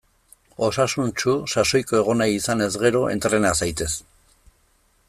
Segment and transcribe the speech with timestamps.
[0.67, 3.93] Osasuntsu, sasoiko egon nahi izanez gero; entrena zaitez!